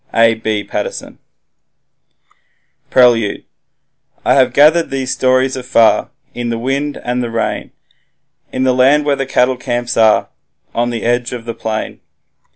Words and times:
A. 0.15 0.33
B. 0.33 0.63
Paterson 0.63 1.19
Prelude 2.89 3.45
I 4.25 4.33
have 4.33 4.51
gathered 4.51 4.89
these 4.89 5.13
stories 5.13 5.55
afar, 5.55 6.09
In 6.33 6.49
the 6.49 6.57
wind 6.57 6.97
and 7.03 7.21
the 7.21 7.29
rain, 7.29 7.69
In 8.51 8.63
the 8.63 8.73
land 8.73 9.05
where 9.05 9.15
the 9.15 9.27
cattle 9.27 9.57
camps 9.57 9.97
are, 9.97 10.29
On 10.73 10.89
the 10.89 11.03
edge 11.03 11.33
of 11.33 11.45
the 11.45 11.53
plain. 11.53 11.99